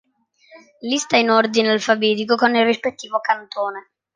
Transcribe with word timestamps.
Lista 0.89 1.15
in 1.17 1.29
ordine 1.29 1.69
alfabetico 1.69 2.33
con 2.35 2.55
il 2.55 2.65
rispettivo 2.65 3.19
cantone. 3.19 3.91